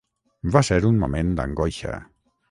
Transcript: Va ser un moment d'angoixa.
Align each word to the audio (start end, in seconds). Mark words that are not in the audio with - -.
Va 0.53 0.61
ser 0.69 0.77
un 0.89 0.97
moment 1.03 1.29
d'angoixa. 1.39 1.93